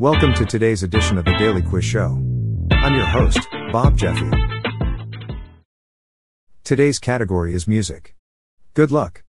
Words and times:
Welcome 0.00 0.32
to 0.34 0.46
today's 0.46 0.84
edition 0.84 1.18
of 1.18 1.24
the 1.24 1.34
Daily 1.38 1.60
Quiz 1.60 1.84
Show. 1.84 2.22
I'm 2.70 2.94
your 2.94 3.04
host, 3.04 3.40
Bob 3.72 3.96
Jeffy. 3.96 4.30
Today's 6.62 7.00
category 7.00 7.52
is 7.52 7.66
music. 7.66 8.14
Good 8.74 8.92
luck. 8.92 9.24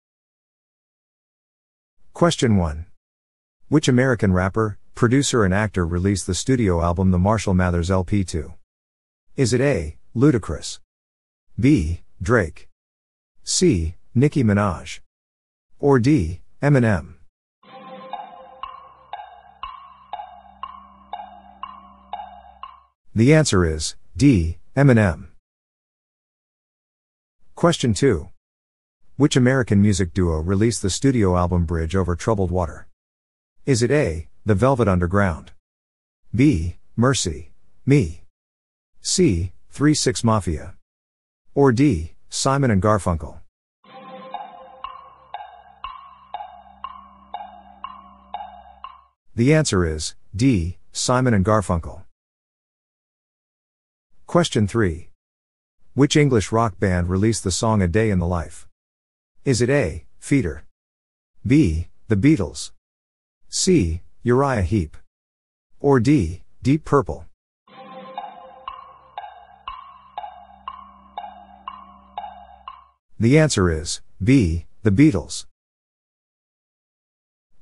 Question 2.12 2.58
1. 2.58 2.84
Which 3.68 3.88
American 3.88 4.34
rapper, 4.34 4.76
producer, 4.94 5.42
and 5.42 5.54
actor 5.54 5.86
released 5.86 6.26
the 6.26 6.34
studio 6.34 6.82
album 6.82 7.12
The 7.12 7.18
Marshall 7.18 7.54
Mathers 7.54 7.88
LP2? 7.88 8.52
Is 9.36 9.54
it 9.54 9.62
A. 9.62 9.96
Ludacris? 10.14 10.80
B. 11.58 12.02
Drake? 12.20 12.68
C. 13.42 13.94
Nicki 14.14 14.44
Minaj? 14.44 15.00
Or 15.78 15.98
D. 15.98 16.42
Eminem? 16.62 17.14
The 23.18 23.34
answer 23.34 23.64
is 23.64 23.96
D. 24.16 24.58
Eminem. 24.76 25.30
Question 27.56 27.92
2. 27.92 28.28
Which 29.16 29.34
American 29.34 29.82
music 29.82 30.14
duo 30.14 30.38
released 30.38 30.82
the 30.82 30.88
studio 30.88 31.36
album 31.36 31.64
Bridge 31.64 31.96
Over 31.96 32.14
Troubled 32.14 32.52
Water? 32.52 32.86
Is 33.66 33.82
it 33.82 33.90
A. 33.90 34.28
The 34.46 34.54
Velvet 34.54 34.86
Underground? 34.86 35.50
B. 36.32 36.76
Mercy, 36.94 37.50
Me? 37.84 38.22
C. 39.00 39.50
3 39.70 39.94
6 39.94 40.22
Mafia? 40.22 40.74
Or 41.56 41.72
D. 41.72 42.12
Simon 42.30 42.70
and 42.70 42.80
Garfunkel? 42.80 43.40
The 49.34 49.52
answer 49.52 49.84
is 49.84 50.14
D. 50.36 50.76
Simon 50.92 51.34
and 51.34 51.44
Garfunkel. 51.44 52.04
Question 54.28 54.66
3. 54.68 55.08
Which 55.94 56.14
English 56.14 56.52
rock 56.52 56.78
band 56.78 57.08
released 57.08 57.44
the 57.44 57.50
song 57.50 57.80
A 57.80 57.88
Day 57.88 58.10
in 58.10 58.18
the 58.18 58.26
Life? 58.26 58.68
Is 59.46 59.62
it 59.62 59.70
A. 59.70 60.04
Feeder? 60.18 60.64
B. 61.46 61.88
The 62.08 62.16
Beatles? 62.16 62.72
C. 63.48 64.02
Uriah 64.22 64.60
Heep? 64.60 64.98
Or 65.80 65.98
D. 65.98 66.42
Deep 66.62 66.84
Purple? 66.84 67.24
The 73.18 73.38
answer 73.38 73.70
is 73.70 74.02
B. 74.22 74.66
The 74.82 74.90
Beatles. 74.90 75.46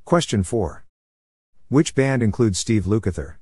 Question 0.04 0.42
4. 0.42 0.84
Which 1.68 1.94
band 1.94 2.24
includes 2.24 2.58
Steve 2.58 2.86
Lukather? 2.86 3.36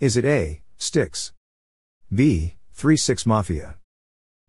Is 0.00 0.16
it 0.16 0.24
A. 0.24 0.62
Styx? 0.78 1.32
B. 2.14 2.54
3 2.72 2.96
6 2.96 3.26
Mafia. 3.26 3.76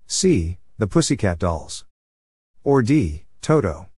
C. 0.07 0.59
The 0.77 0.87
Pussycat 0.87 1.39
Dolls. 1.39 1.83
Or 2.63 2.81
D. 2.81 3.25
Toto. 3.41 3.89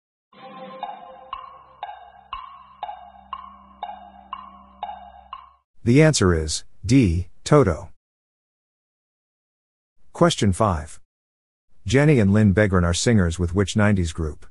The 5.84 6.02
answer 6.02 6.34
is 6.34 6.64
D. 6.84 7.28
Toto. 7.44 7.90
Question 10.12 10.54
5. 10.54 11.00
Jenny 11.86 12.20
and 12.20 12.34
Linn 12.34 12.56
Berggren 12.56 12.84
are 12.84 12.96
singers 12.96 13.38
with 13.38 13.54
which 13.54 13.76
90s 13.76 14.12
group? 14.12 14.48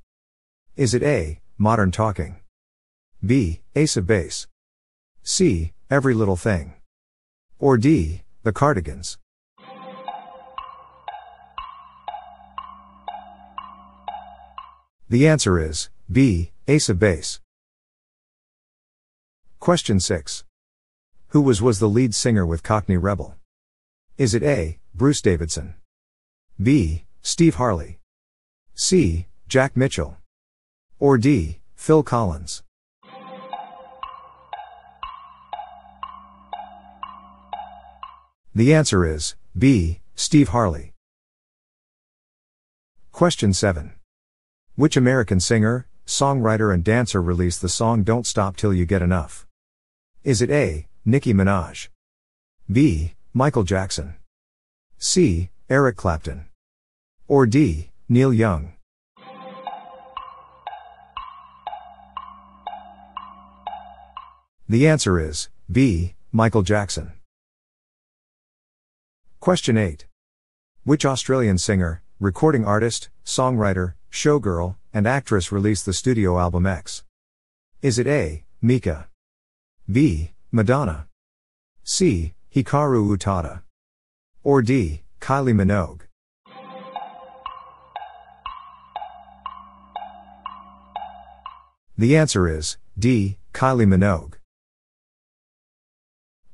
Is 0.76 0.94
it 0.94 1.02
A. 1.02 1.40
Modern 1.58 1.90
Talking? 1.90 2.36
B. 3.26 3.62
Ace 3.74 3.96
of 3.96 4.06
Base? 4.06 4.46
C. 5.24 5.72
Every 5.90 6.14
Little 6.14 6.36
Thing? 6.36 6.74
Or 7.58 7.76
D. 7.76 8.22
The 8.42 8.52
Cardigans. 8.52 9.18
The 15.10 15.28
answer 15.28 15.58
is 15.58 15.90
B. 16.10 16.52
Ace 16.66 16.88
of 16.88 16.98
Base. 16.98 17.40
Question 19.58 20.00
6. 20.00 20.44
Who 21.28 21.42
was 21.42 21.60
was 21.60 21.80
the 21.80 21.88
lead 21.88 22.14
singer 22.14 22.46
with 22.46 22.62
Cockney 22.62 22.96
Rebel? 22.96 23.34
Is 24.16 24.34
it 24.34 24.42
A. 24.42 24.78
Bruce 24.94 25.20
Davidson? 25.20 25.74
B. 26.62 27.04
Steve 27.20 27.56
Harley? 27.56 27.98
C. 28.74 29.26
Jack 29.48 29.76
Mitchell? 29.76 30.16
Or 30.98 31.18
D. 31.18 31.60
Phil 31.74 32.02
Collins? 32.02 32.62
The 38.52 38.74
answer 38.74 39.06
is 39.06 39.36
B. 39.56 40.00
Steve 40.16 40.48
Harley. 40.48 40.92
Question 43.12 43.52
7. 43.52 43.92
Which 44.74 44.96
American 44.96 45.38
singer, 45.38 45.86
songwriter, 46.04 46.74
and 46.74 46.82
dancer 46.82 47.22
released 47.22 47.62
the 47.62 47.68
song 47.68 48.02
Don't 48.02 48.26
Stop 48.26 48.56
Till 48.56 48.74
You 48.74 48.86
Get 48.86 49.02
Enough? 49.02 49.46
Is 50.24 50.42
it 50.42 50.50
A. 50.50 50.88
Nicki 51.04 51.32
Minaj? 51.32 51.90
B. 52.70 53.14
Michael 53.32 53.62
Jackson? 53.62 54.16
C. 54.98 55.50
Eric 55.68 55.96
Clapton? 55.96 56.46
Or 57.28 57.46
D. 57.46 57.90
Neil 58.08 58.32
Young? 58.32 58.72
The 64.68 64.88
answer 64.88 65.20
is 65.20 65.48
B. 65.70 66.14
Michael 66.32 66.62
Jackson. 66.62 67.12
Question 69.40 69.78
8. 69.78 70.04
Which 70.84 71.06
Australian 71.06 71.56
singer, 71.56 72.02
recording 72.18 72.66
artist, 72.66 73.08
songwriter, 73.24 73.94
showgirl, 74.12 74.76
and 74.92 75.06
actress 75.06 75.50
released 75.50 75.86
the 75.86 75.94
studio 75.94 76.38
album 76.38 76.66
X? 76.66 77.04
Is 77.80 77.98
it 77.98 78.06
A. 78.06 78.44
Mika? 78.60 79.08
B. 79.90 80.32
Madonna? 80.52 81.06
C. 81.82 82.34
Hikaru 82.54 83.16
Utada? 83.16 83.62
Or 84.44 84.60
D. 84.60 85.04
Kylie 85.22 85.54
Minogue? 85.54 86.02
The 91.96 92.14
answer 92.14 92.46
is 92.46 92.76
D. 92.98 93.38
Kylie 93.54 93.88
Minogue. 93.88 94.34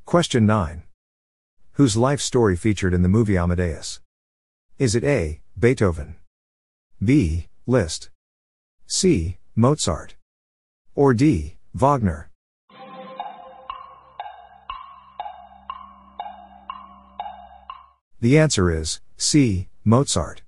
Question 0.05 0.47
9 0.47 0.86
whose 1.77 1.95
life 1.95 2.23
story 2.23 2.57
featured 2.57 2.95
in 2.95 3.03
the 3.03 3.09
movie 3.09 3.37
Amadeus? 3.37 4.01
Is 4.79 4.95
it 4.95 5.05
A. 5.05 5.43
Beethoven? 5.59 6.17
B. 7.05 7.49
Liszt? 7.67 8.09
C. 8.87 9.37
Mozart? 9.55 10.15
Or 10.95 11.13
D. 11.13 11.57
Wagner? 11.75 12.31
The 18.23 18.39
answer 18.39 18.71
is 18.71 19.03
C. 19.19 19.69
Mozart. 19.85 20.41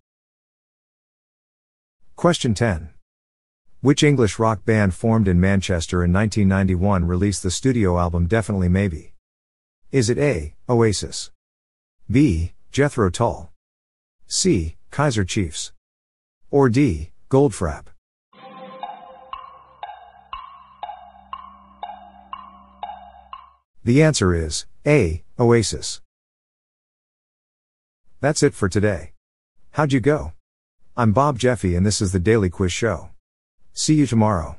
Question 2.16 2.54
10. 2.54 2.88
Which 3.82 4.02
English 4.02 4.38
rock 4.38 4.64
band 4.64 4.94
formed 4.94 5.28
in 5.28 5.38
Manchester 5.38 6.02
in 6.02 6.10
1991 6.10 7.04
released 7.04 7.42
the 7.42 7.50
studio 7.50 7.98
album 7.98 8.26
Definitely 8.28 8.70
Maybe? 8.70 9.12
Is 9.90 10.10
it 10.10 10.18
A. 10.18 10.54
Oasis? 10.68 11.30
B. 12.10 12.52
Jethro 12.70 13.08
Tull? 13.08 13.50
C. 14.26 14.76
Kaiser 14.90 15.24
Chiefs? 15.24 15.72
Or 16.50 16.68
D. 16.68 17.12
Goldfrapp? 17.30 17.86
The 23.82 24.02
answer 24.02 24.34
is 24.34 24.66
A. 24.86 25.24
Oasis. 25.40 26.02
That's 28.20 28.42
it 28.42 28.52
for 28.52 28.68
today. 28.68 29.12
How'd 29.70 29.94
you 29.94 30.00
go? 30.00 30.34
I'm 30.98 31.12
Bob 31.12 31.38
Jeffy 31.38 31.74
and 31.74 31.86
this 31.86 32.02
is 32.02 32.12
the 32.12 32.20
Daily 32.20 32.50
Quiz 32.50 32.72
Show. 32.72 33.08
See 33.72 33.94
you 33.94 34.06
tomorrow. 34.06 34.58